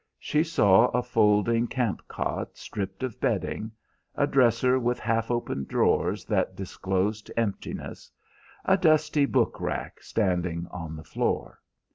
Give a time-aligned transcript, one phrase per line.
[0.17, 3.71] She saw a folding camp cot stripped of bedding,
[4.15, 8.09] a dresser with half open drawers that disclosed emptiness,
[8.65, 11.59] a dusty book rack standing on the floor.